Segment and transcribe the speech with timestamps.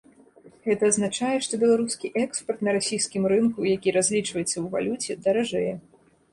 [0.67, 5.73] Гэта азначае, што беларускі экспарт на расійскім рынку, які разлічваецца ў валюце, даражэе.